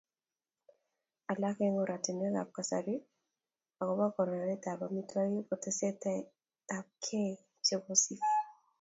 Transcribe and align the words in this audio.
Alak 1.31 1.57
eng 1.65 1.77
oratinwekab 1.83 2.49
kasari 2.55 2.95
agobo 3.79 4.05
konoretab 4.15 4.79
amitwogik 4.87 5.45
ko 5.47 5.55
teksetab 5.63 6.85
chogesiek 7.65 8.23